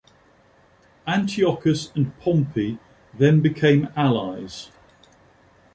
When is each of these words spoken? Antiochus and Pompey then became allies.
Antiochus 1.05 1.91
and 1.93 2.17
Pompey 2.19 2.79
then 3.13 3.39
became 3.39 3.87
allies. 3.95 4.71